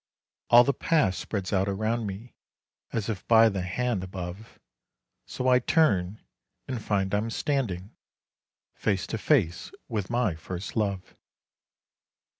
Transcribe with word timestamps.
All 0.49 0.63
the 0.63 0.73
past 0.73 1.19
spreads 1.19 1.53
out 1.53 1.69
around 1.69 2.07
me, 2.07 2.33
as 2.91 3.07
if 3.07 3.27
by 3.27 3.49
the 3.49 3.61
Hand 3.61 4.03
above, 4.03 4.59
So 5.27 5.47
I 5.47 5.59
turn, 5.59 6.19
and 6.67 6.81
find 6.81 7.13
I'm 7.13 7.29
standing 7.29 7.95
face 8.73 9.05
to 9.05 9.19
face 9.19 9.71
with 9.87 10.09
my 10.09 10.33
first 10.33 10.75
love. 10.75 11.13